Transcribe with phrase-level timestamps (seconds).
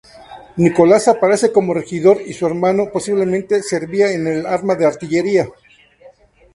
[0.57, 5.47] Nicolás aparece como regidor y su hermano, posiblemente, servía en el Arma de Artillería.